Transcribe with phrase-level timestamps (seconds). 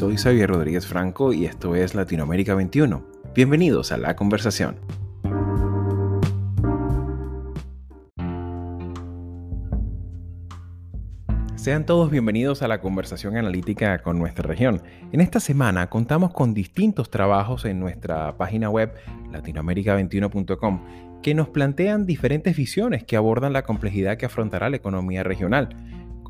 [0.00, 3.04] soy Xavier Rodríguez Franco y esto es Latinoamérica 21.
[3.34, 4.80] Bienvenidos a la conversación.
[11.54, 14.80] Sean todos bienvenidos a la conversación analítica con nuestra región.
[15.12, 18.94] En esta semana contamos con distintos trabajos en nuestra página web
[19.30, 20.80] latinoamerica21.com
[21.22, 25.68] que nos plantean diferentes visiones que abordan la complejidad que afrontará la economía regional.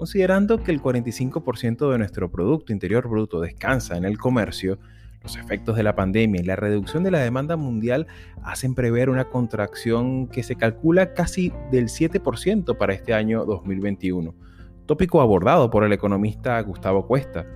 [0.00, 4.78] Considerando que el 45% de nuestro Producto Interior Bruto descansa en el comercio,
[5.22, 8.06] los efectos de la pandemia y la reducción de la demanda mundial
[8.42, 14.34] hacen prever una contracción que se calcula casi del 7% para este año 2021
[14.86, 17.46] tópico abordado por el economista Gustavo Cuesta.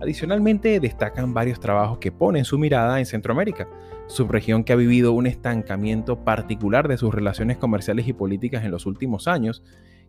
[0.00, 3.66] Adicionalmente, destacan varios trabajos que ponen su mirada en Centroamérica,
[4.08, 8.86] subregión que ha vivido un estancamiento particular de sus relaciones comerciales y políticas en los
[8.86, 9.64] últimos años,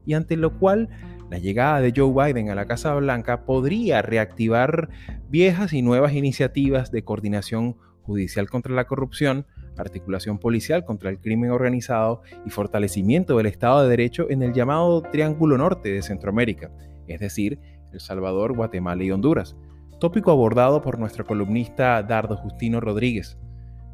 [0.10, 0.90] y ante lo cual
[1.30, 4.90] la llegada de Joe Biden a la Casa Blanca podría reactivar
[5.30, 9.46] viejas y nuevas iniciativas de coordinación judicial contra la corrupción,
[9.78, 15.04] articulación policial contra el crimen organizado y fortalecimiento del Estado de Derecho en el llamado
[15.04, 16.72] Triángulo Norte de Centroamérica,
[17.06, 17.60] es decir,
[17.94, 19.56] El Salvador, Guatemala y Honduras,
[20.00, 23.38] tópico abordado por nuestro columnista Dardo Justino Rodríguez.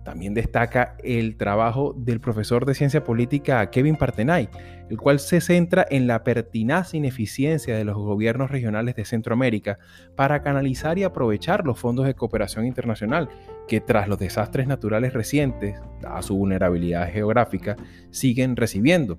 [0.06, 4.50] También destaca el trabajo del profesor de ciencia política Kevin Partenay,
[4.88, 9.80] el cual se centra en la pertinaz ineficiencia de los gobiernos regionales de Centroamérica
[10.16, 13.30] para canalizar y aprovechar los fondos de cooperación internacional
[13.67, 17.76] que tras los desastres naturales recientes, a su vulnerabilidad geográfica,
[18.11, 19.17] siguen recibiendo,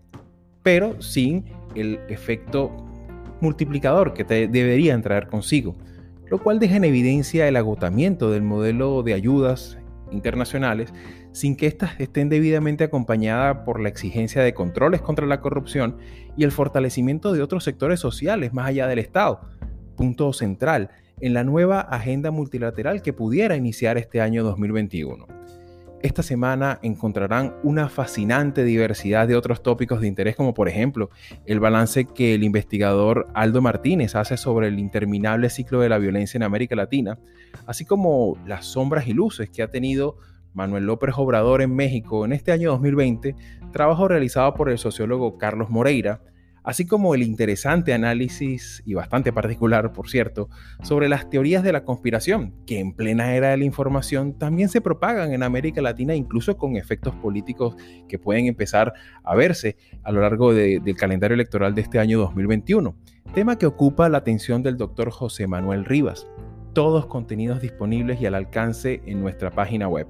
[0.63, 2.71] pero sin el efecto
[3.41, 5.75] multiplicador que te deberían traer consigo,
[6.31, 9.79] lo cual deja en evidencia el agotamiento del modelo de ayudas
[10.11, 10.93] internacionales
[11.33, 15.97] sin que éstas estén debidamente acompañadas por la exigencia de controles contra la corrupción
[16.37, 19.41] y el fortalecimiento de otros sectores sociales más allá del Estado,
[19.97, 20.91] punto central
[21.21, 25.36] en la nueva agenda multilateral que pudiera iniciar este año 2021.
[26.03, 31.11] Esta semana encontrarán una fascinante diversidad de otros tópicos de interés, como por ejemplo
[31.47, 36.37] el balance que el investigador Aldo Martínez hace sobre el interminable ciclo de la violencia
[36.37, 37.19] en América Latina,
[37.67, 40.19] así como las sombras y luces que ha tenido
[40.53, 43.35] Manuel López Obrador en México en este año 2020,
[43.73, 46.21] trabajo realizado por el sociólogo Carlos Moreira,
[46.67, 50.51] así como el interesante análisis, y bastante particular por cierto,
[50.83, 54.81] sobre las teorías de la conspiración, que en plena era de la información también se
[54.81, 57.77] propagan en América Latina, incluso con efectos políticos
[58.09, 62.97] que pueden empezar a verse a lo largo del calendario electoral de este año 2021,
[63.33, 66.27] tema que ocupa la atención del doctor José Manuel Rivas.
[66.73, 70.09] Todos contenidos disponibles y al alcance en nuestra página web.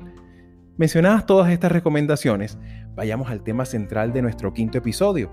[0.79, 2.59] Mencionadas todas estas recomendaciones,
[2.95, 5.31] vayamos al tema central de nuestro quinto episodio,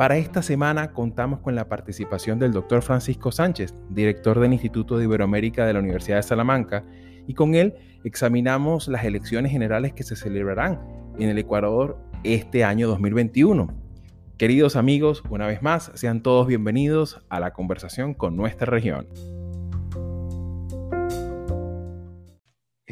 [0.00, 5.04] para esta semana contamos con la participación del doctor Francisco Sánchez, director del Instituto de
[5.04, 6.86] Iberoamérica de la Universidad de Salamanca,
[7.26, 10.80] y con él examinamos las elecciones generales que se celebrarán
[11.18, 13.68] en el Ecuador este año 2021.
[14.38, 19.06] Queridos amigos, una vez más, sean todos bienvenidos a la conversación con nuestra región.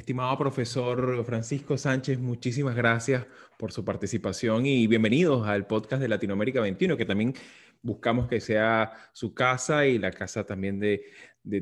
[0.09, 3.27] Estimado profesor Francisco Sánchez, muchísimas gracias
[3.59, 7.35] por su participación y bienvenidos al podcast de Latinoamérica 21, que también
[7.83, 11.03] buscamos que sea su casa y la casa también de,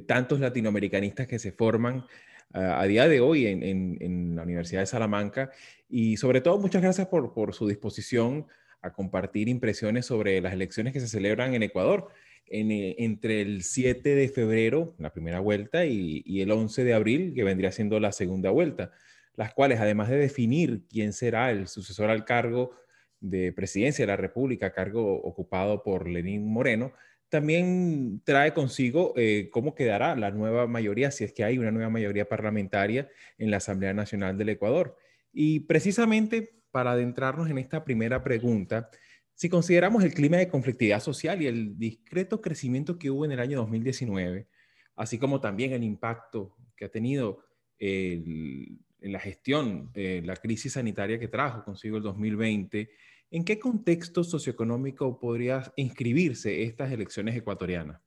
[0.06, 2.06] tantos latinoamericanistas que se forman
[2.54, 5.50] ah, a día de hoy en, la Universidad de Salamanca.
[5.88, 8.46] Y sobre todo, muchas gracias por, por su disposición
[8.80, 12.10] a compartir impresiones sobre las elecciones que se celebran en Ecuador.
[12.48, 17.44] Eh, entre el 7 de febrero, la primera vuelta, y, el 11 de abril, que
[17.44, 18.92] vendría siendo la segunda vuelta,
[19.34, 22.70] las cuales, además de definir quién será el sucesor al cargo
[23.20, 26.92] de presidencia de la República, cargo ocupado por Lenín Moreno,
[27.28, 31.90] también trae consigo eh, cómo quedará la nueva mayoría, si es que hay una nueva
[31.90, 33.08] mayoría parlamentaria
[33.38, 34.96] en la Asamblea Nacional del Ecuador.
[35.32, 38.90] Y precisamente para adentrarnos en esta primera pregunta,
[39.36, 43.40] si consideramos el clima de conflictividad social y el discreto crecimiento que hubo en el
[43.40, 44.48] año 2019,
[44.96, 47.44] así como también el impacto que ha tenido
[47.78, 52.88] en la gestión de la crisis sanitaria que trajo consigo el 2020,
[53.30, 58.00] ¿en qué contexto socioeconómico podría inscribirse estas elecciones ecuatorianas?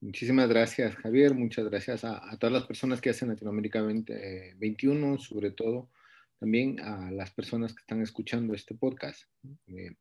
[0.00, 1.34] Muchísimas gracias, Javier.
[1.34, 5.90] Muchas gracias a, todas las personas que hacen Latinoamérica 21, sobre todo
[6.38, 9.22] también a las personas que están escuchando este podcast.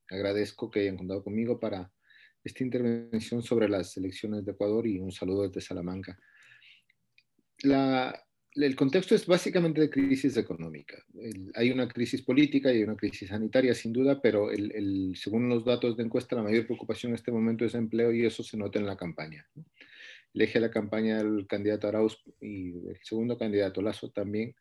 [0.10, 1.92] agradezco que hayan contado conmigo para
[2.44, 6.18] esta intervención sobre las elecciones de Ecuador y un saludo desde Salamanca.
[7.64, 11.04] el contexto es básicamente de crisis económica.
[11.56, 14.50] hay una crisis política y una crisis sanitaria, sin duda, pero
[15.16, 18.44] según los datos de encuesta, la mayor preocupación en este momento es empleo y eso
[18.44, 19.48] se nota en la campaña.
[20.34, 24.54] el eje de la campaña del candidato Arauz y el segundo candidato Lazo también,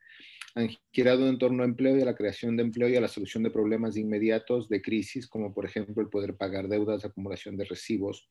[0.54, 3.08] han girado en torno a empleo y a la creación de empleo y a la
[3.08, 7.64] solución de problemas inmediatos de crisis, como por ejemplo el poder pagar deudas, acumulación de
[7.64, 8.28] recibos.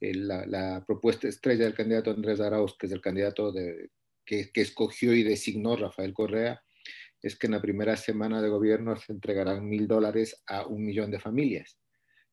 [0.00, 3.52] la, propuesta estrella del candidato Andrés Arauz, que es el candidato
[4.26, 6.60] que escogió y designó Rafael Correa,
[7.24, 11.10] es que en la primera semana de gobierno se entregarán mil dólares a un millón
[11.10, 11.78] de familias.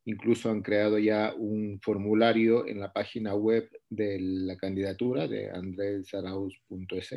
[0.04, 7.14] Incluso han creado ya un formulario en la página web de la candidatura de andresarauz.es,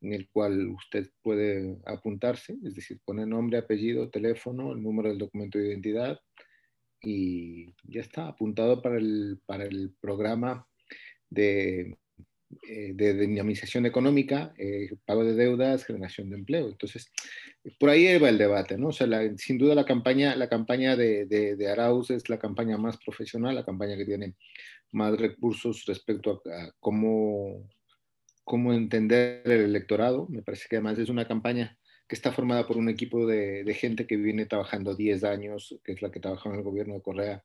[0.00, 5.18] en el cual usted puede apuntarse, es decir, poner nombre, apellido, teléfono, el número del
[5.18, 6.18] documento de identidad
[7.02, 10.66] y ya está apuntado para el, para el programa
[11.28, 11.96] de
[12.68, 16.68] eh, de dinamización económica, eh, pago de deudas, generación de empleo.
[16.68, 17.12] Entonces,
[17.78, 18.88] por ahí va el debate, ¿no?
[18.88, 19.06] O sea,
[19.36, 23.64] sin duda la campaña, la campaña de, de, Arauz es la campaña más profesional, la
[23.64, 24.34] campaña que tiene
[24.90, 27.68] más recursos respecto a, cómo,
[28.50, 30.26] cómo entender el electorado.
[30.28, 33.74] Me parece que además es una campaña que está formada por un equipo de, de,
[33.74, 37.00] gente que viene trabajando 10 años, que es la que trabaja en el gobierno de
[37.00, 37.44] Correa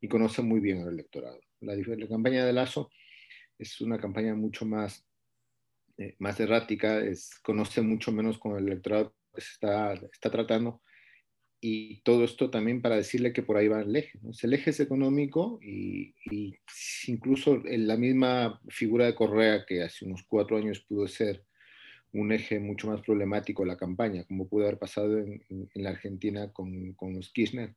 [0.00, 1.38] y conoce muy bien al electorado.
[1.60, 2.90] La, la campaña de Lazo
[3.58, 5.06] es una campaña mucho más,
[5.98, 10.82] eh, más errática, es, conoce mucho menos con el electorado que se está, está tratando.
[11.62, 14.18] Y todo esto también para decirle que por ahí va el eje.
[14.42, 16.14] El eje es económico y,
[17.06, 21.44] incluso en la misma figura de Correa, que hace unos cuatro años pudo ser
[22.12, 26.52] un eje mucho más problemático la campaña, como pudo haber pasado en, en, la Argentina
[26.52, 27.76] con, con, los Kirchner,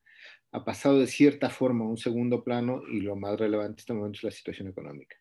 [0.52, 3.94] ha pasado de cierta forma a un segundo plano y lo más relevante en este
[3.94, 5.18] momento es la situación económica.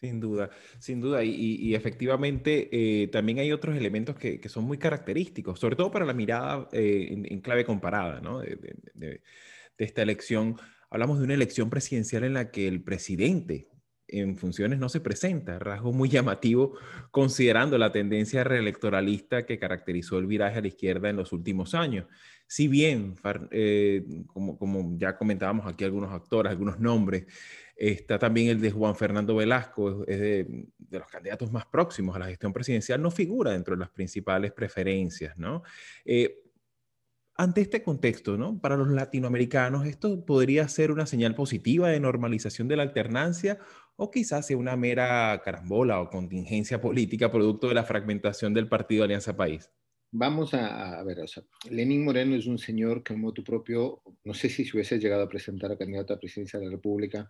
[0.00, 1.24] Sin duda, sin duda.
[1.24, 6.14] Y, efectivamente eh, también hay otros elementos que, son muy característicos, sobre todo para la
[6.14, 8.40] mirada eh, en, clave comparada ¿no?
[8.40, 8.56] de,
[8.94, 9.22] de,
[9.76, 10.56] esta elección.
[10.90, 13.68] Hablamos de una elección presidencial en la que el presidente
[14.08, 16.76] en funciones no se presenta, rasgo muy llamativo
[17.10, 22.06] considerando la tendencia reelectoralista que caracterizó el viraje a la izquierda en los últimos años.
[22.46, 23.14] Si bien,
[23.50, 27.26] eh, como, ya comentábamos aquí algunos actores, algunos nombres,
[27.78, 32.52] Está también el de Juan Fernando Velasco, de, los candidatos más próximos a la gestión
[32.52, 35.62] presidencial, no figura dentro de las principales preferencias, ¿no?
[36.04, 36.42] Eh,
[37.36, 38.60] ante este contexto, ¿no?
[38.60, 43.60] Para los latinoamericanos, ¿esto podría ser una señal positiva de normalización de la alternancia
[44.00, 49.02] o quizás sea una mera carambola o contingencia política producto de la fragmentación del partido
[49.02, 49.70] Alianza País?
[50.12, 54.34] Vamos a, ver, o sea, Lenín Moreno es un señor que en motu propio, no
[54.34, 57.28] sé si se hubiese llegado a presentar a candidato a presidencia de la República,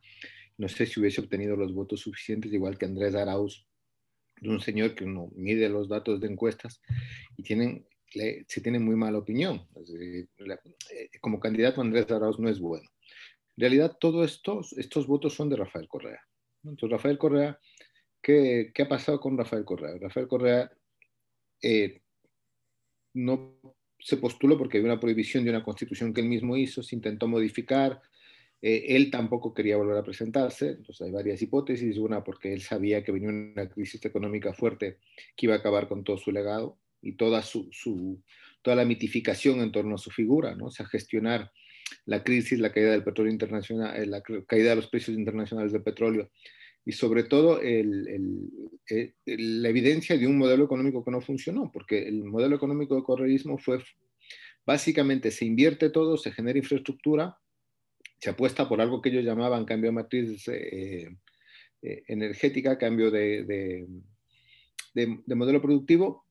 [0.58, 3.66] no sé si hubiese obtenido los votos suficientes, igual que Andrés Arauz,
[4.42, 6.82] un señor que uno mide los datos de encuestas
[7.36, 7.86] y tienen,
[8.46, 9.66] se tiene muy mala opinión.
[9.98, 10.26] Eh,
[11.20, 12.88] como candidato Andrés Arauz no es bueno.
[13.56, 16.20] En realidad, todos estos, estos votos son de Rafael Correa.
[16.70, 17.58] Entonces, Rafael Correa,
[18.22, 19.96] ¿qué, qué ha pasado con Rafael Correa?
[19.98, 20.70] Rafael Correa...
[21.60, 22.00] Eh,
[23.14, 23.58] no
[23.98, 27.26] se postuló porque había una prohibición de una constitución que él mismo hizo, se intentó
[27.26, 28.00] modificar,
[28.60, 33.02] eh, él tampoco quería volver a presentarse, entonces hay varias hipótesis, una porque él sabía
[33.02, 34.98] que venía una crisis económica fuerte
[35.36, 38.22] que iba a acabar con todo su legado y toda, su,
[38.62, 40.66] toda la mitificación en torno a su figura, ¿no?
[40.66, 41.52] o sea, gestionar
[42.04, 45.82] la crisis, la caída del petróleo internacional, eh, la caída de los precios internacionales del
[45.82, 46.30] petróleo
[46.88, 47.84] y sobre todo eh,
[49.26, 53.58] la evidencia de un modelo económico que no funcionó, porque el modelo económico de correísmo
[53.58, 53.84] fue
[54.64, 57.36] básicamente se invierte todo, se genera infraestructura,
[58.18, 61.14] se apuesta por algo que ellos llamaban cambio de matriz eh,
[61.82, 63.86] eh, energética, cambio de,
[64.94, 66.24] de, modelo productivo,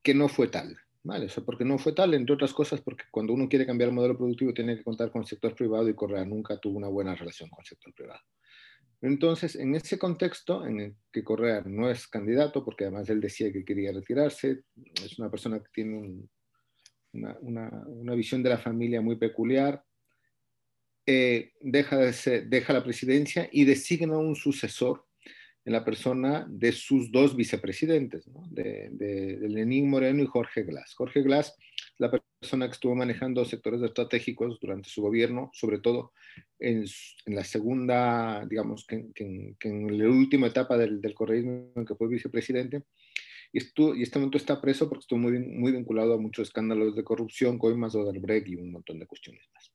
[0.00, 0.78] que no fue tal.
[1.02, 1.26] ¿vale?
[1.26, 4.16] O porque no fue tal, entre otras cosas, porque cuando uno quiere cambiar el modelo
[4.16, 7.50] productivo tiene que contar con el sector privado y Correa nunca tuvo una buena relación
[7.50, 8.20] con el sector privado.
[9.00, 13.52] Entonces, en ese contexto en el que Correa no es candidato, porque además él decía
[13.52, 14.62] que quería retirarse,
[15.04, 16.24] es una persona que tiene
[17.12, 19.84] una, visión de la familia muy peculiar,
[21.06, 25.06] eh, deja, de deja la presidencia y designa un sucesor
[25.64, 30.94] en la persona de sus dos vicepresidentes, de, de, Lenín Moreno y Jorge Glass.
[30.94, 31.54] Jorge Glass,
[31.98, 36.12] la persona que estuvo manejando sectores estratégicos durante su gobierno, sobre todo
[36.58, 36.84] en,
[37.26, 42.84] la segunda, digamos, que, en la última etapa del, del correísmo en que fue vicepresidente,
[43.52, 46.94] y, estuvo, y este momento está preso porque estuvo muy, muy vinculado a muchos escándalos
[46.94, 49.72] de corrupción, coimas, Odebrecht y un montón de cuestiones más.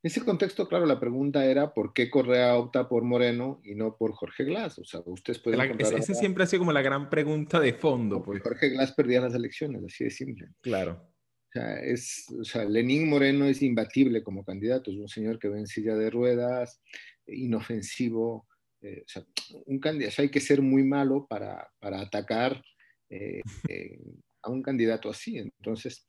[0.00, 3.96] En ese contexto, claro, la pregunta era por qué Correa opta por Moreno y no
[3.96, 4.78] por Jorge Glass.
[4.78, 5.60] O sea, ustedes pueden...
[5.80, 8.22] esa siempre ha sido como la gran pregunta de fondo.
[8.22, 8.40] Pues.
[8.40, 10.46] Jorge Glass perdía las elecciones, así de simple.
[10.60, 11.02] Claro.
[11.02, 15.48] O sea, es, o sea, Lenín Moreno es imbatible como candidato, es un señor que
[15.48, 16.80] ve en silla de ruedas,
[17.26, 18.46] inofensivo,
[18.82, 19.24] eh, o sea,
[19.66, 22.62] un candidato, hay que ser muy malo para, para atacar
[23.10, 23.40] eh,
[24.42, 25.38] a un candidato así.
[25.38, 26.06] Entonces,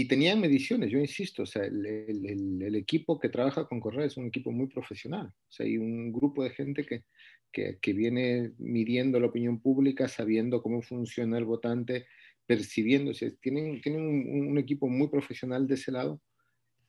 [0.00, 4.16] y tenían mediciones, yo insisto, o sea, el, el, equipo que trabaja con Correa es
[4.16, 5.26] un equipo muy profesional.
[5.26, 7.04] O sea, hay un grupo de gente que,
[7.52, 12.06] que, que, viene midiendo la opinión pública, sabiendo cómo funciona el votante,
[12.46, 13.32] percibiéndose.
[13.42, 16.22] Tienen, tienen un, un, equipo muy profesional de ese lado.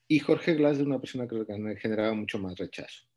[0.07, 3.07] Y Jorge Glass es una persona que generaba mucho más rechazo.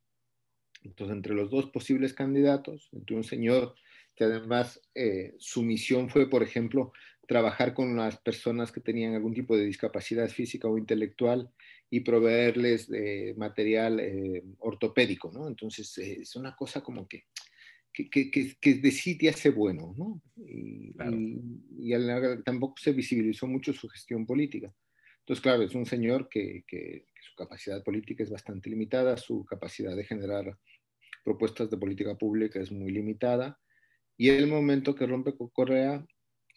[0.82, 3.76] Entonces, entre los dos posibles candidatos, entre un señor
[4.16, 6.92] que además eh, su misión fue, por ejemplo,
[7.26, 11.50] trabajar con las personas que tenían algún tipo de discapacidad física o intelectual
[11.90, 15.48] y proveerles de material eh, ortopédico, ¿no?
[15.48, 17.24] Entonces, eh, es una cosa como que,
[17.92, 20.20] que, que, que, de sí te hace bueno, ¿no?
[20.36, 21.16] Y, claro.
[21.16, 24.74] y, y tampoco se visibilizó mucho su gestión política.
[25.20, 29.96] Entonces, claro, es un señor que, que, su capacidad política es bastante limitada, su capacidad
[29.96, 30.58] de generar
[31.24, 33.58] propuestas de política pública es muy limitada,
[34.18, 36.06] y el momento que rompe con Correa,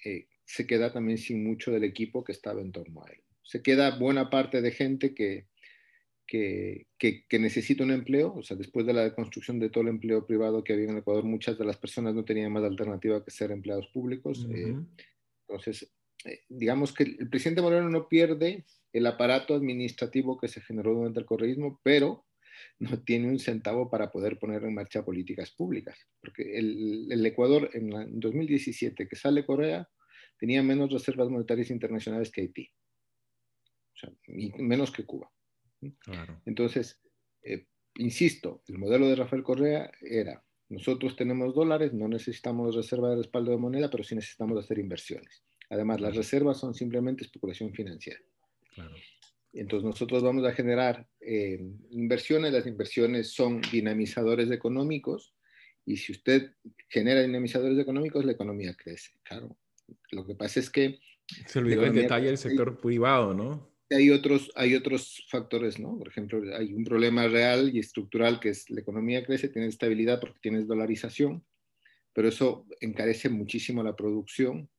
[0.03, 3.22] eh, se queda también sin mucho del equipo que estaba en torno a él.
[3.44, 5.48] Se queda buena parte de gente que,
[6.25, 9.89] que, que, que, necesita un empleo, o sea, después de la deconstrucción de todo el
[9.89, 13.32] empleo privado que había en Ecuador, muchas de las personas no tenían más alternativa que
[13.32, 14.46] ser empleados públicos.
[14.46, 14.82] Uh -huh.
[14.82, 14.86] eh,
[15.48, 20.94] entonces, eh, digamos que el presidente Moreno no pierde el aparato administrativo que se generó
[20.94, 22.25] durante el correísmo, pero
[22.80, 26.00] no tiene un centavo para poder poner en marcha políticas públicas.
[26.22, 29.89] Porque el, el Ecuador en, la, en 2017, que sale Corea,
[30.39, 32.72] tenía menos reservas monetarias internacionales que Haití.
[33.94, 34.12] O sea,
[34.58, 35.32] menos que Cuba.
[36.00, 36.41] Claro.
[36.46, 37.01] Entonces,
[37.44, 37.65] eh,
[37.96, 43.51] insisto, el modelo de Rafael Correa era, nosotros tenemos dólares, no necesitamos reserva de respaldo
[43.51, 45.44] de moneda, pero sí necesitamos hacer inversiones.
[45.70, 48.20] Además, las reservas son simplemente especulación financiera.
[48.74, 48.96] Claro.
[49.53, 52.53] Entonces, nosotros vamos a generar eh, inversiones.
[52.53, 55.34] Las inversiones son dinamizadores económicos
[55.86, 56.53] y si usted
[56.89, 59.12] genera dinamizadores económicos, la economía crece.
[59.24, 59.58] Claro.
[60.12, 61.00] Lo que pasa es que...
[61.46, 63.70] Se olvidó el detalle del sector privado, ¿no?
[63.89, 65.98] Hay otros, hay otros factores, ¿no?
[65.98, 70.20] Por ejemplo, hay un problema real y estructural que es la economía crece, tiene estabilidad
[70.20, 71.46] porque tienes dolarización,
[72.13, 74.70] pero eso encarece muchísimo la producción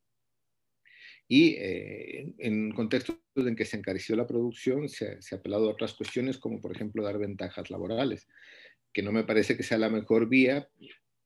[1.26, 5.72] y eh, en contextos en que se encareció la producción, se, se, ha apelado a
[5.72, 8.26] otras cuestiones, como por ejemplo dar ventajas laborales,
[8.92, 10.68] que no me parece que sea la mejor vía,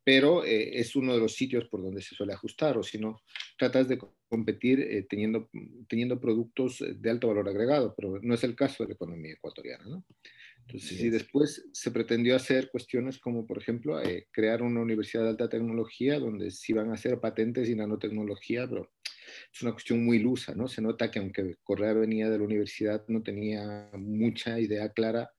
[0.04, 3.22] pero eh, es uno de los sitios por donde se suele ajustar, o si no,
[3.56, 5.48] tratas de competir eh, teniendo,
[5.88, 9.84] teniendo productos de alto valor agregado, pero no es el caso de la economía ecuatoriana.
[9.84, 10.04] ¿no?
[10.66, 15.24] Entonces, sí, y después se pretendió hacer cuestiones como, por ejemplo, eh, crear una universidad
[15.24, 18.90] de alta tecnología donde se iban a hacer patentes y nanotecnología, pero
[19.52, 20.68] es una cuestión muy ilusa, ¿no?
[20.68, 25.30] Se nota que aunque Correa venía de la universidad, no tenía mucha idea clara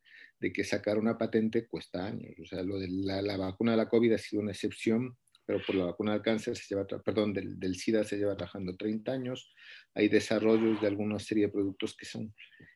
[0.43, 2.37] de que sacar una patente cuesta años.
[2.37, 5.61] O sea, lo de la, la vacuna de la COVID ha sido una excepción, pero
[5.65, 9.09] por la vacuna del cáncer, se lleva, perdón, del, del SIDA se lleva trabajando 30
[9.09, 9.53] años.
[9.93, 12.35] Hay desarrollos de alguna serie de productos que son,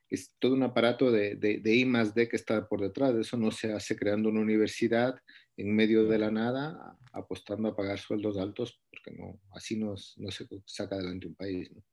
[0.10, 3.14] es todo un aparato de, de, de I más D que está por detrás.
[3.14, 5.20] De eso no se hace creando una universidad
[5.58, 10.32] en medio de la nada, apostando a pagar sueldos altos, porque no, así no, no
[10.32, 11.70] se saca adelante un país.
[11.74, 11.84] ¿no?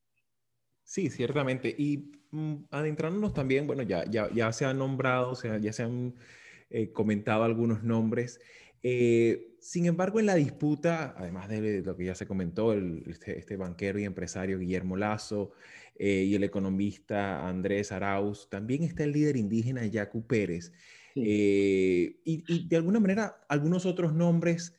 [0.84, 1.74] Sí, ciertamente.
[1.76, 5.82] Y mmm, adentrándonos también, bueno, ya, ya, ya se han nombrado, o sea, ya se
[5.82, 6.14] han
[6.70, 8.40] eh, comentado algunos nombres.
[8.82, 13.38] Eh, sin embargo, en la disputa, además de lo que ya se comentó, el, este,
[13.38, 15.52] este, banquero y empresario Guillermo Lazo
[15.96, 20.72] eh, y el economista Andrés Arauz, también está el líder indígena Yacu Pérez.
[21.14, 22.18] Sí.
[22.24, 24.76] Y, y, de alguna manera, algunos otros nombres,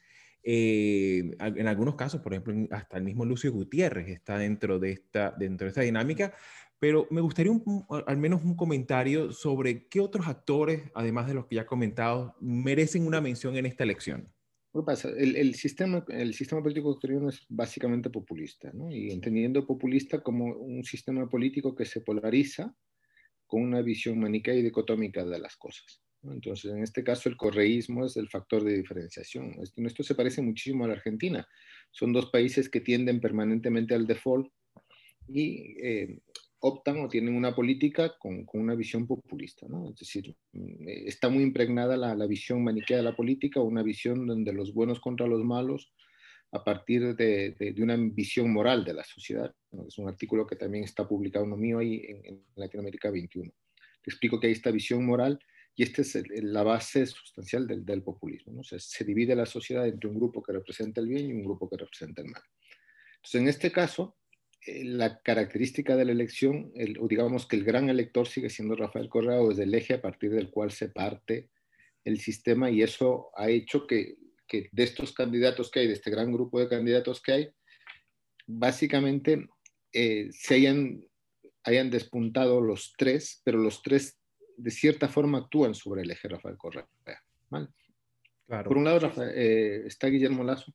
[0.48, 5.32] eh, en algunos casos, por ejemplo, hasta el mismo Lucio Gutiérrez está dentro de esta,
[5.32, 6.36] dentro de esta dinámica,
[6.78, 11.48] pero me gustaría un, al menos un comentario sobre qué otros actores, además de los
[11.48, 14.32] que ya he comentado, merecen una mención en esta elección.
[14.72, 15.10] ¿Qué pasa?
[15.18, 18.92] El, el, sistema, el sistema político ecuatoriano es básicamente populista, ¿no?
[18.92, 22.76] y entendiendo populista como un sistema político que se polariza
[23.48, 26.05] con una visión maniquea y dicotómica de las cosas.
[26.32, 29.56] Entonces, en este caso, el correísmo es el factor de diferenciación.
[29.62, 31.48] Esto, esto se parece muchísimo a la Argentina.
[31.92, 34.52] Son dos países que tienden permanentemente al default
[35.28, 36.20] y eh,
[36.60, 39.68] optan o tienen una política con, una visión populista.
[39.92, 44.54] Es decir, mm, está muy impregnada la, visión maniquea de la política, una visión donde
[44.54, 45.94] los buenos contra los malos,
[46.52, 49.54] a partir de, una visión moral de la sociedad.
[49.88, 53.52] Es un artículo que también está publicado uno mío ahí en, en, Latinoamérica 21.
[54.02, 55.40] Te explico que hay esta visión moral
[55.76, 58.64] y esta es la base sustancial del, populismo.
[58.64, 61.78] se divide la sociedad entre un grupo que representa el bien y un grupo que
[61.78, 62.42] representa el mal.
[63.18, 64.18] Entonces, en este caso,
[64.66, 68.76] eh, la característica de la elección, el, o digamos que el gran elector sigue siendo
[68.76, 71.50] Rafael Correa, o es el eje a partir del cual se parte
[72.06, 74.16] el sistema y eso ha hecho que,
[74.48, 77.50] que de estos candidatos que hay, de este gran grupo de candidatos que hay,
[78.48, 79.48] básicamente
[79.92, 81.04] eh, se hayan,
[81.64, 84.20] hayan despuntado los tres, pero los tres
[84.58, 86.88] de cierta forma actúan sobre el eje Rafael Correa.
[88.48, 90.74] Por un lado eh, está Guillermo Lazo.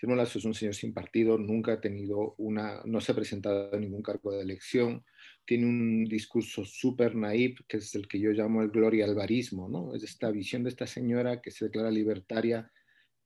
[0.00, 3.74] Guillermo Lazo es un señor sin partido, nunca ha tenido una, no se ha presentado
[3.74, 5.04] a ningún cargo de elección,
[5.46, 9.94] tiene un discurso súper naif, que es el que yo llamo el gloria alvarismo, ¿no?
[9.94, 12.70] Es esta visión de esta señora que se declara libertaria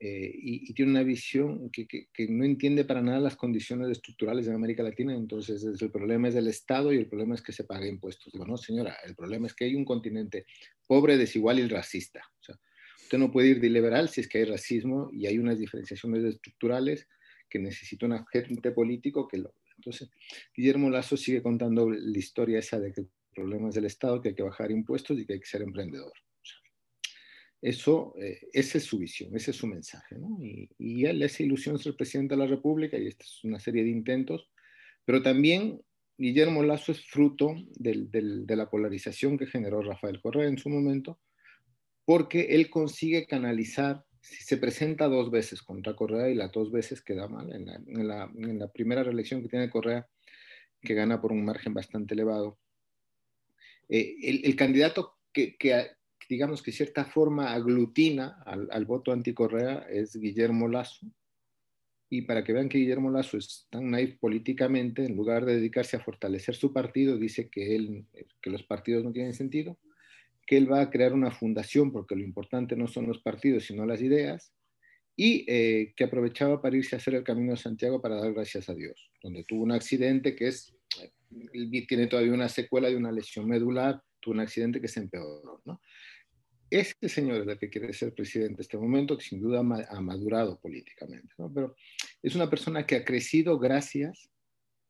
[0.03, 4.83] eh, y, tiene una visión que, no entiende para nada las condiciones estructurales en América
[4.83, 8.33] Latina, entonces el problema es del Estado y el problema es que se pague impuestos.
[8.33, 10.47] Digo, no, señora, el problema es que hay un continente
[10.87, 12.23] pobre, desigual y racista.
[12.41, 12.59] O sea,
[13.03, 16.25] usted no puede ir de liberal si es que hay racismo y hay unas diferenciaciones
[16.25, 17.07] estructurales
[17.51, 19.55] que necesita un agente político que lo...
[19.77, 20.11] Entonces,
[20.57, 24.31] Guillermo Lazo sigue contando la historia esa de que el problema es del Estado, que
[24.31, 26.13] hay que bajar impuestos y que hay que ser emprendedor.
[27.63, 30.17] Eso, eh, esa es su visión, ese es su mensaje.
[30.41, 33.85] Y, y, él esa ilusión ser presidente de la República, y esta es una serie
[33.85, 34.49] de intentos,
[35.05, 35.81] pero también
[36.21, 41.19] Guillermo Lazo es fruto de la polarización que generó Rafael Correa en su momento,
[42.05, 47.01] porque él consigue canalizar, si se presenta dos veces contra Correa y las dos veces
[47.01, 50.07] queda mal, en la, primera reelección que tiene Correa,
[50.83, 52.59] que gana por un margen bastante elevado,
[53.89, 55.91] eh, el, el, candidato que, que,
[56.31, 61.05] digamos que cierta forma aglutina al, al voto anticorrea es Guillermo Lazo.
[62.09, 65.97] Y para que vean que Guillermo Lazo es tan naif políticamente, en lugar de dedicarse
[65.97, 68.07] a fortalecer su partido, dice que, él,
[68.41, 69.77] que los partidos no tienen sentido,
[70.47, 73.85] que él va a crear una fundación, porque lo importante no son los partidos, sino
[73.85, 74.53] las ideas,
[75.17, 78.69] y eh, que aprovechaba para irse a hacer el Camino de Santiago para dar gracias
[78.69, 80.77] a Dios, donde tuvo un accidente que es,
[81.89, 85.81] tiene todavía una secuela de una lesión medular, tuvo un accidente que se empeoró, ¿no?
[86.71, 90.01] Este señor es el que quiere ser presidente en este momento, que sin duda ha
[90.01, 91.53] madurado políticamente, ¿no?
[91.53, 91.75] pero
[92.23, 94.31] es una persona que ha crecido gracias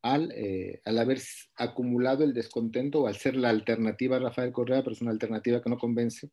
[0.03, 1.21] al, eh, al, haber
[1.57, 5.63] acumulado el descontento o al ser la alternativa a Rafael Correa, pero es una alternativa
[5.63, 6.31] que no convence,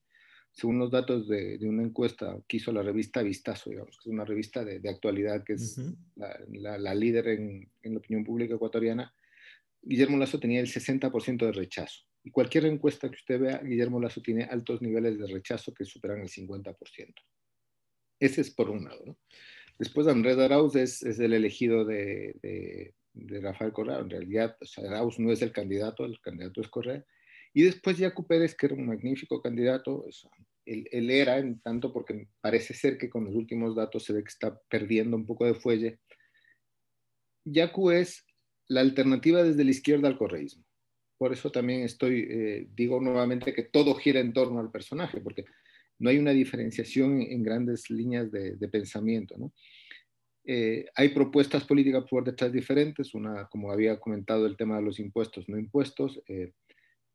[0.51, 4.13] según los datos de, de una encuesta que hizo la revista Vistazo, digamos, que es
[4.13, 5.95] una revista de, de actualidad que es uh -huh.
[6.15, 9.13] la, la, la, líder en, en la opinión pública ecuatoriana,
[9.81, 12.03] Guillermo Lazo tenía el 60% de rechazo.
[12.27, 16.19] Y cualquier encuesta que usted vea, Guillermo Lazo tiene altos niveles de rechazo que superan
[16.19, 16.75] el 50%.
[18.19, 19.17] Ese es por un lado.
[19.79, 22.35] Después Andrés Arauz es, es el elegido de,
[23.13, 23.99] de, Rafael Correa.
[23.99, 27.01] En realidad, o Arauz no es el candidato, el candidato es Correa.
[27.53, 30.29] Y después Yacu Pérez, que era un magnífico candidato, eso,
[30.65, 34.21] él, él, era, en tanto porque parece ser que con los últimos datos se ve
[34.21, 36.01] que está perdiendo un poco de fuelle.
[37.45, 38.25] Yacu es
[38.67, 40.66] la alternativa desde la izquierda al correísmo
[41.17, 45.45] por eso también estoy, eh, digo nuevamente que todo gira en torno al personaje, porque
[45.99, 49.35] no hay una diferenciación en, grandes líneas de, de pensamiento.
[49.37, 49.51] ¿no?
[50.49, 54.97] Eh, hay propuestas políticas por detrás diferentes, una, como había comentado, el tema de los
[54.97, 56.53] impuestos, no impuestos, eh,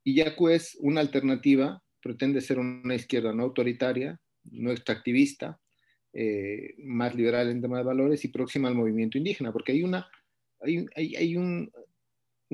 [0.04, 5.58] y Yacu es una alternativa, pretende ser una izquierda no autoritaria, no extractivista,
[6.12, 10.06] eh, más liberal en tema de valores y próxima al movimiento indígena, porque hay una,
[10.60, 11.72] hay, hay, hay un,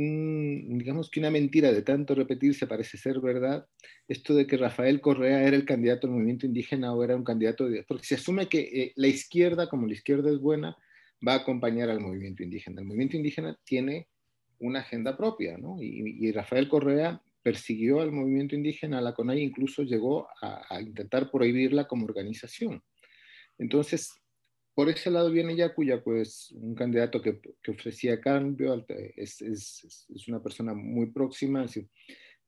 [0.00, 3.66] digamos que una mentira de tanto repetirse parece ser verdad,
[4.06, 7.68] esto de que Rafael Correa era el candidato del movimiento indígena o era un candidato
[7.68, 7.82] de...
[7.82, 10.76] Porque se asume que eh, la izquierda, como la izquierda es buena,
[11.26, 12.80] va a acompañar al movimiento indígena.
[12.80, 14.06] El movimiento indígena tiene
[14.60, 15.78] una agenda propia, ¿no?
[15.80, 21.88] Y, Rafael Correa persiguió al movimiento indígena, a la CONAI incluso llegó a intentar prohibirla
[21.88, 22.82] como organización.
[23.58, 24.12] Entonces,
[24.78, 28.86] por ese lado viene Yacu, Yacu es un candidato que, que ofrecía cambio,
[29.16, 31.88] es, es, es, una persona muy próxima, decir,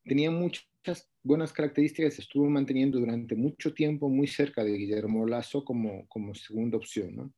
[0.05, 6.07] tenía muchas buenas características, estuvo manteniendo durante mucho tiempo muy cerca de Guillermo Lazo como,
[6.07, 7.17] como segunda opción.
[7.17, 7.33] ¿no?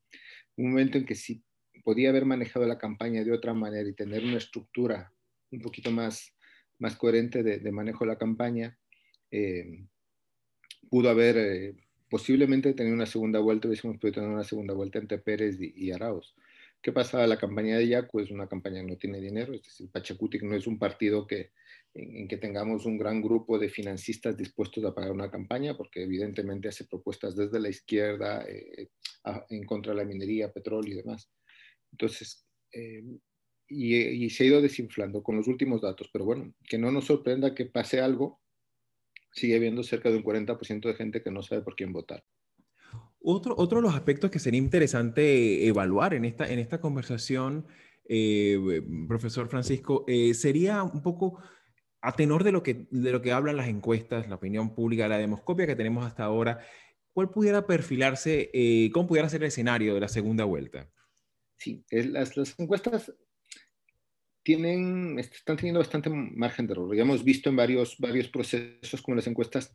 [0.57, 1.43] Un momento en que sí
[1.83, 5.11] podía haber manejado la campaña de otra manera y tener una estructura
[5.49, 6.35] un poquito más,
[6.77, 8.77] más coherente de, de manejo de la campaña,
[9.31, 9.87] eh,
[10.87, 11.37] pudo haber...
[11.37, 11.82] Eh,
[12.13, 16.35] posiblemente tener una segunda vuelta, hubiésemos podido tener una segunda vuelta entre Pérez y, Arauz.
[16.79, 17.25] ¿Qué pasa?
[17.25, 20.55] La campaña de Yacu es una campaña que no tiene dinero, es decir, Pachacutic no
[20.55, 21.53] es un partido que,
[21.95, 26.67] en, que tengamos un gran grupo de financistas dispuestos a pagar una campaña, porque evidentemente
[26.67, 28.89] hace propuestas desde la izquierda eh,
[29.49, 31.31] en contra de la minería, petróleo y demás.
[31.91, 33.01] Entonces, eh,
[33.67, 37.55] y, se ha ido desinflando con los últimos datos, pero bueno, que no nos sorprenda
[37.55, 38.42] que pase algo
[39.33, 42.23] sigue habiendo cerca de un 40% de gente que no sabe por quién votar.
[43.19, 47.65] Otro, otro de los aspectos que sería interesante evaluar en esta, en esta conversación,
[48.07, 51.39] eh, profesor Francisco, eh, sería un poco
[52.01, 55.17] a tenor de lo, que, de lo que hablan las encuestas, la opinión pública, la
[55.17, 56.59] demoscopia que tenemos hasta ahora,
[57.13, 60.89] ¿cuál pudiera perfilarse, eh, cómo pudiera ser el escenario de la segunda vuelta?
[61.55, 63.13] Sí, las, las encuestas
[64.43, 66.95] tienen, están teniendo bastante margen de error.
[66.95, 69.73] Ya hemos visto en varios, varios procesos como las encuestas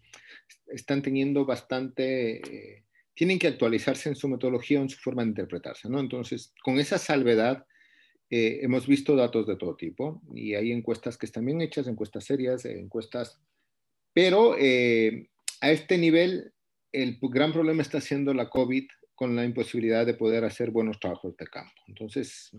[0.67, 5.89] están teniendo bastante, eh, tienen que actualizarse en su metodología en su forma de interpretarse,
[5.89, 6.01] ¿no?
[6.01, 7.65] Entonces, con esa salvedad,
[8.31, 12.25] eh, hemos visto datos de todo tipo y hay encuestas que están bien hechas, encuestas
[12.25, 13.41] serias, encuestas,
[14.13, 15.31] pero eh,
[15.63, 16.53] a este nivel
[16.93, 21.37] el gran problema está siendo la COVID con la imposibilidad de poder hacer buenos trabajos
[21.37, 21.73] de campo.
[21.87, 22.53] Entonces,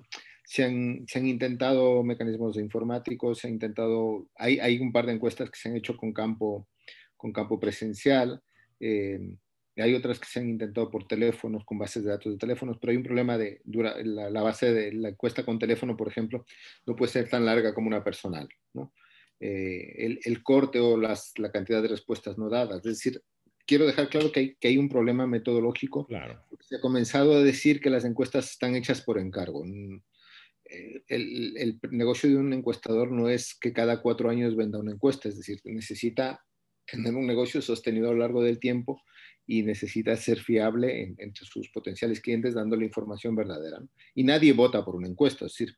[0.49, 5.13] se han, se han intentado mecanismos informáticos, se ha intentado, hay, hay, un par de
[5.13, 6.67] encuestas que se han hecho con campo,
[7.15, 8.41] con campo presencial,
[8.79, 9.19] eh,
[9.75, 12.89] hay otras que se han intentado por teléfonos, con bases de datos de teléfonos, pero
[12.89, 16.43] hay un problema de dura, la, base de la encuesta con teléfono, por ejemplo,
[16.87, 18.49] no puede ser tan larga como una personal.
[18.73, 18.91] ¿no?
[19.39, 22.77] Eh, el, el, corte o las, la cantidad de respuestas no dadas.
[22.77, 23.21] Es decir,
[23.67, 26.07] quiero dejar claro que hay, que hay un problema metodológico.
[26.07, 26.43] Claro.
[26.59, 29.63] Se ha comenzado a decir que las encuestas están hechas por encargo.
[30.69, 35.27] Eh, el, negocio de un encuestador no es que cada cuatro años venda una encuesta,
[35.27, 36.45] es decir, necesita
[36.85, 39.01] tener un negocio sostenido a lo largo del tiempo
[39.47, 43.81] y necesita ser fiable entre sus potenciales clientes dándole información verdadera.
[44.13, 45.75] Y nadie vota por una encuesta, es decir,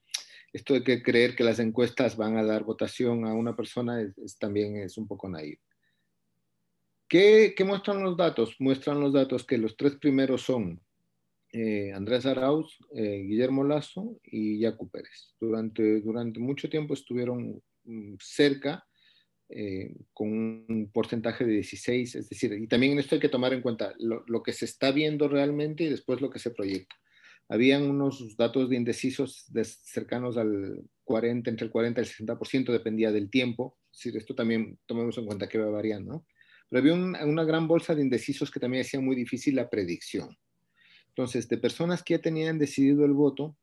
[0.51, 4.37] esto de que creer que las encuestas van a dar votación a una persona es,
[4.37, 5.61] también es un poco naive.
[7.07, 8.55] ¿Qué, ¿Qué, muestran los datos?
[8.59, 10.81] Muestran los datos que los tres primeros son
[11.53, 15.35] eh, Andrés Arauz, eh, Guillermo Lazo y Yacu Pérez.
[15.39, 18.85] Durante, durante mucho tiempo estuvieron mm, cerca
[19.49, 23.51] eh, con un porcentaje de 16, es decir, y también en esto hay que tomar
[23.53, 26.95] en cuenta lo, lo, que se está viendo realmente y después lo que se proyecta.
[27.49, 32.71] Habían unos datos de indecisos de cercanos al 40, entre el 40 y el 60%,
[32.71, 36.25] dependía del tiempo, es decir, esto también tomemos en cuenta que va variando.
[36.69, 40.29] Pero había una gran bolsa de indecisos que también hacía muy difícil la predicción.
[41.15, 43.57] Entonces, de personas que ya tenían decidido el voto,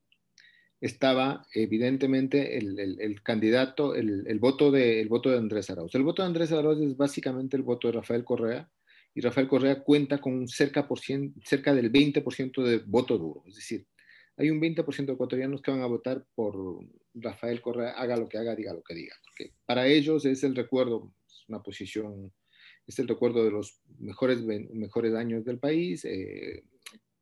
[0.81, 5.95] estaba evidentemente el, candidato, el, voto de, voto de Andrés Arauz.
[5.95, 8.71] El voto de Andrés Arauz es básicamente el voto de Rafael Correa,
[9.15, 13.43] y Rafael Correa cuenta con cerca, por cerca del 20% de voto duro.
[13.49, 13.87] Es decir,
[14.37, 16.55] hay un 20% de ecuatorianos que van a votar por
[17.15, 19.17] Rafael Correa, haga lo que haga, diga lo que diga.
[19.25, 22.33] Porque para ellos es el recuerdo, es una posición,
[22.87, 26.05] es el recuerdo de los mejores, mejores años del país.
[26.05, 26.63] Eh,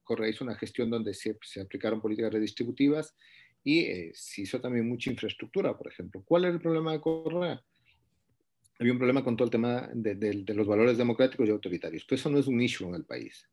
[0.06, 3.14] Correa hizo una gestión donde se, se aplicaron políticas redistributivas
[3.62, 6.22] y eh, se hizo también mucha infraestructura, por ejemplo.
[6.24, 7.62] ¿Cuál era el problema de Correa?
[8.78, 12.04] Había un problema con todo el tema de, de, de los valores democráticos y autoritarios,
[12.04, 13.48] pero eso no es un issue en el país.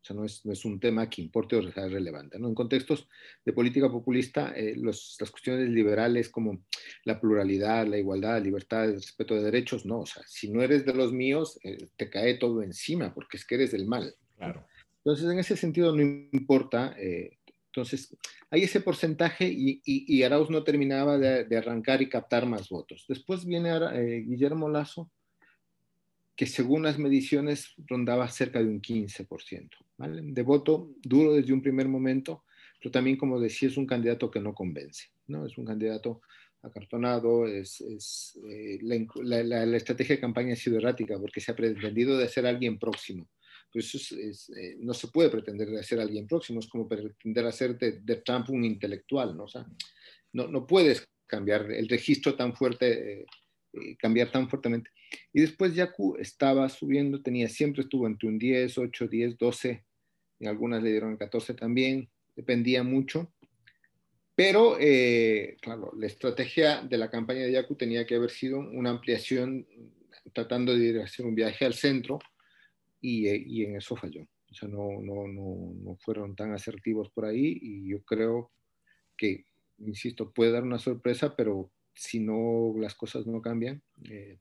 [0.00, 2.38] O sea, no es, no es un tema que importe o sea relevante.
[2.38, 2.46] ¿no?
[2.46, 3.08] En contextos
[3.44, 6.64] de política populista, eh, los, las cuestiones liberales como
[7.02, 10.00] la pluralidad, la igualdad, la libertad, el respeto de derechos, no.
[10.00, 13.44] O sea, si no eres de los míos, eh, te cae todo encima porque es
[13.44, 14.14] que eres del mal.
[14.36, 14.64] Claro.
[15.06, 16.96] Entonces, en ese sentido, no importa.
[16.98, 18.16] Eh, entonces,
[18.50, 22.68] hay ese porcentaje y, y, y Arauz no terminaba de, de, arrancar y captar más
[22.68, 23.04] votos.
[23.08, 25.08] Después viene eh, Guillermo Lazo,
[26.34, 30.22] que según las mediciones rondaba cerca de un 15%, ¿vale?
[30.24, 32.42] De voto duro desde un primer momento,
[32.80, 35.46] pero también, como decía, es un candidato que no convence, ¿no?
[35.46, 36.20] Es un candidato
[36.62, 41.52] acartonado, es, es eh, la, la, la, estrategia de campaña ha sido errática porque se
[41.52, 43.28] ha pretendido de ser alguien próximo
[43.76, 47.76] pues es, es, eh, no se puede pretender ser alguien próximo, es como pretender hacer
[47.76, 49.44] de, de Trump un intelectual, ¿no?
[49.44, 49.66] O sea,
[50.32, 53.26] no, no puedes cambiar el registro tan fuerte, eh,
[53.74, 54.88] eh, cambiar tan fuertemente.
[55.30, 59.84] Y después Yaku estaba subiendo, tenía, siempre estuvo entre un 10, 8, 10, 12,
[60.40, 63.30] y algunas le dieron el 14 también, dependía mucho.
[64.34, 64.78] Pero,
[65.60, 69.66] claro, la estrategia de la campaña de Yaku tenía que haber sido una ampliación,
[70.32, 72.18] tratando de hacer un viaje al centro,
[73.00, 74.22] y, y, en eso falló.
[74.50, 78.50] O sea, no, no, no, no, fueron tan asertivos por ahí y yo creo
[79.16, 79.44] que,
[79.78, 84.38] insisto, puede dar una sorpresa, pero si no las cosas no cambian, eh,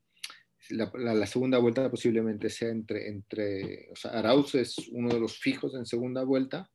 [0.70, 5.20] la, la, la, segunda vuelta posiblemente sea entre, entre, o sea, Arauz es uno de
[5.20, 6.70] los fijos en segunda vuelta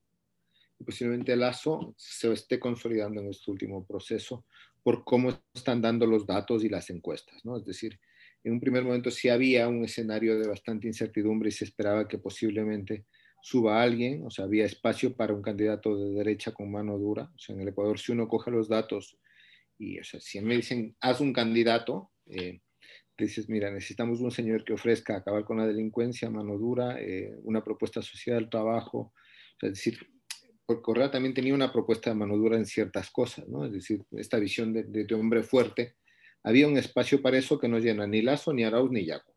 [0.78, 4.44] y posiblemente Lazo se esté consolidando en este último proceso
[4.82, 7.56] por cómo están dando los datos y las encuestas, ¿no?
[7.56, 8.00] Es decir,
[8.42, 12.18] en un primer momento sí había un escenario de bastante incertidumbre y se esperaba que
[12.18, 13.07] posiblemente
[13.42, 17.31] suba alguien, o sea, había espacio para un candidato de derecha con mano dura.
[17.35, 19.18] O sea, en el Ecuador, si uno coge los datos
[19.79, 22.61] y, o sea, si me dicen, haz un candidato, eh,
[23.16, 27.62] dices, mira, necesitamos un señor que ofrezca acabar con la delincuencia, mano dura, eh, una
[27.62, 29.14] propuesta social, trabajo, o
[29.59, 29.98] sea, es decir,
[30.66, 33.66] porque Correa también tenía una propuesta de mano dura en ciertas cosas, ¿no?
[33.66, 35.96] Es decir, esta visión de, de hombre fuerte,
[36.42, 39.35] había un espacio para eso que no llena ni Lazo, ni Arauz, ni Yaco.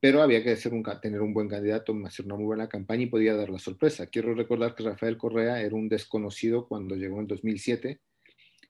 [0.00, 0.56] pero había que
[1.00, 4.06] tener un buen candidato, hacer una muy buena campaña y podía dar la sorpresa.
[4.06, 8.00] Quiero recordar que Rafael Correa era un desconocido cuando llegó en 2007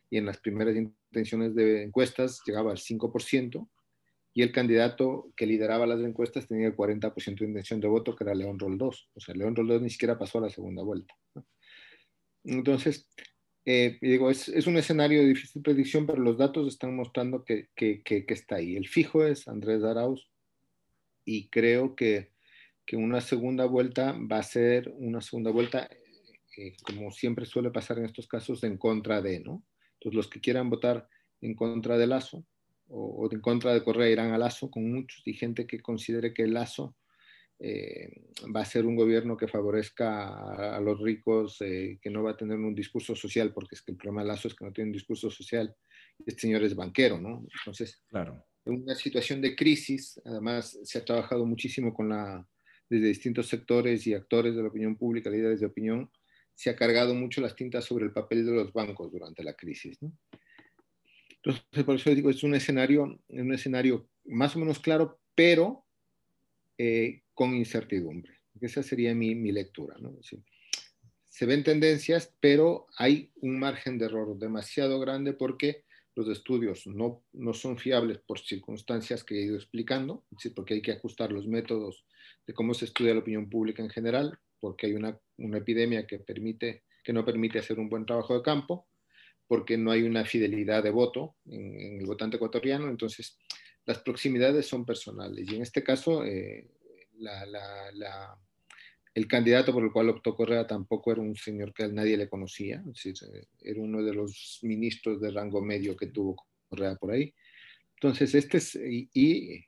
[0.08, 3.68] y en las primeras intenciones de encuestas llegaba al 5%
[4.32, 8.24] y el candidato que lideraba las encuestas tenía el 40% de intención de voto, que
[8.24, 9.08] era León Roldós.
[9.14, 11.14] O sea, León Roldós ni siquiera pasó a la segunda vuelta.
[12.44, 13.08] Entonces,
[13.68, 17.68] eh, digo, es, es, un escenario de difícil predicción, pero los datos están mostrando que,
[17.74, 18.76] que, que, está ahí.
[18.76, 20.30] El fijo es Andrés Arauz,
[21.24, 22.30] y creo que,
[22.86, 25.90] que, una segunda vuelta va a ser una segunda vuelta,
[26.56, 29.64] eh, como siempre suele pasar en estos casos, en contra de, ¿no?
[29.94, 31.08] Entonces, los que quieran votar
[31.40, 32.46] en contra de Lazo
[32.86, 36.32] o, o en contra de Correa irán a Lazo con muchos y gente que considere
[36.32, 36.94] que Lazo
[37.58, 38.10] eh,
[38.54, 42.32] va a ser un gobierno que favorezca a, a los ricos, eh, que no va
[42.32, 44.72] a tener un discurso social, porque es que el problema de Lazo es que no
[44.72, 45.74] tiene un discurso social.
[46.26, 47.46] Este señor es banquero, ¿no?
[47.60, 52.44] Entonces, claro en una situación de crisis, además se ha trabajado muchísimo con la,
[52.90, 56.10] desde distintos sectores y actores de la opinión pública, líderes de opinión,
[56.52, 60.02] se ha cargado mucho las tintas sobre el papel de los bancos durante la crisis.
[60.02, 60.12] ¿no?
[61.36, 65.84] Entonces, por eso digo, es un escenario, un escenario más o menos claro, pero
[66.76, 68.40] eh, con incertidumbre.
[68.60, 69.94] Esa sería mi, mi lectura.
[70.00, 70.16] ¿no?
[70.22, 70.42] Sí.
[71.28, 77.22] Se ven tendencias, pero hay un margen de error demasiado grande porque los estudios no,
[77.34, 82.06] no son fiables por circunstancias que he ido explicando, porque hay que ajustar los métodos
[82.46, 86.18] de cómo se estudia la opinión pública en general, porque hay una, una epidemia que,
[86.18, 88.88] permite, que no permite hacer un buen trabajo de campo,
[89.46, 93.36] porque no hay una fidelidad de voto en, en el votante ecuatoriano, entonces
[93.84, 95.46] las proximidades son personales.
[95.50, 96.66] Y en este caso, eh,
[99.14, 102.84] el candidato por el cual optó Correa tampoco era un señor que nadie le conocía,
[103.60, 106.36] era uno de los ministros de rango medio que tuvo
[106.68, 107.32] Correa por ahí.
[107.94, 108.78] Entonces, este es,
[109.14, 109.64] y,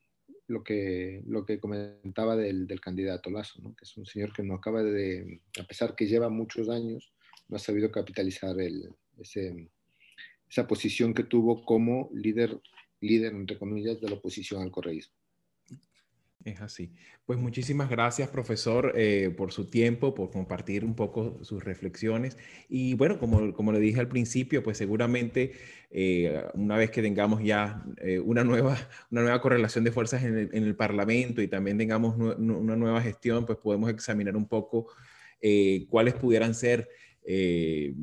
[0.47, 4.55] lo, que, lo que comentaba del, del candidato Lazo, que es un señor que no
[4.55, 7.11] acaba de, a pesar que lleva muchos años,
[7.47, 12.61] no ha sabido capitalizar el, esa posición que tuvo como líder,
[13.01, 15.18] líder, entre comillas, de la oposición al correísmo.
[16.45, 16.93] Es así.
[17.25, 22.37] Pues muchísimas gracias, profesor, eh, por su tiempo, por compartir un poco sus reflexiones.
[22.69, 25.51] Y bueno, como, como le dije al principio, pues seguramente
[25.91, 28.77] eh, una vez que tengamos ya eh, una, nueva,
[29.11, 33.01] una nueva correlación de fuerzas en el, en el Parlamento y también tengamos una nueva
[33.01, 34.87] gestión, pues podemos examinar un poco
[35.89, 36.89] cuáles pudieran ser
[37.31, 37.93] eh,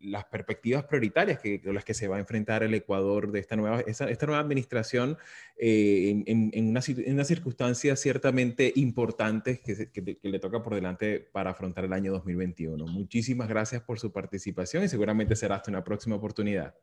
[0.00, 3.56] las perspectivas prioritarias que, con las que se va a enfrentar el Ecuador de esta
[3.56, 5.18] nueva, esta, esta nueva administración
[5.58, 10.74] eh, en, en, una, en, una, circunstancia ciertamente importante que, que, que, le toca por
[10.74, 12.86] delante para afrontar el año 2021.
[12.86, 16.74] Muchísimas gracias por su participación y seguramente será hasta una próxima oportunidad.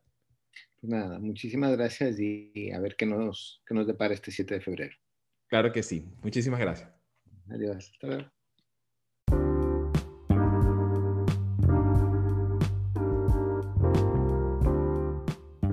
[0.82, 4.96] Nada, muchísimas gracias y a ver qué nos, qué nos depara este 7 de febrero.
[5.48, 6.06] Claro que sí.
[6.22, 6.88] Muchísimas gracias.
[7.50, 7.90] Adiós.
[7.92, 8.41] Hasta luego.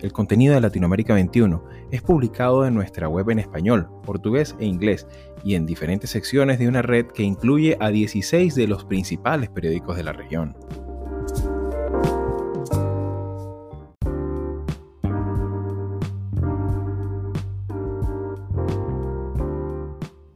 [0.00, 5.08] El contenido de Latinoamérica 21 es publicado en nuestra web en español, portugués e inglés
[5.42, 9.96] y en diferentes secciones de una red que incluye a 16 de los principales periódicos
[9.96, 10.56] de la región.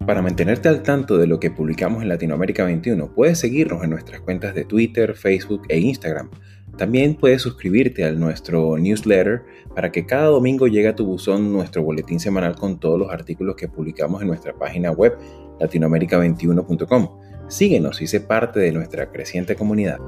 [0.05, 4.21] Para mantenerte al tanto de lo que publicamos en Latinoamérica 21, puedes seguirnos en nuestras
[4.23, 6.31] cuentas de Twitter, Facebook e Instagram
[6.77, 9.43] también puedes suscribirte a nuestro newsletter
[9.75, 13.57] para que cada domingo llegue a tu buzón nuestro boletín semanal con todos los artículos
[13.57, 15.17] que publicamos en nuestra página web
[15.61, 17.09] latinoamerica21.com.
[17.49, 19.99] Síguenos y sé parte de nuestra creciente comunidad.